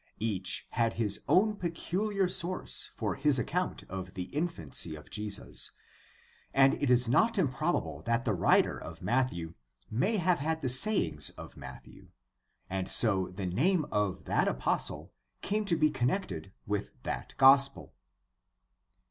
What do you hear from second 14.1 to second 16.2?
that apostle came to be con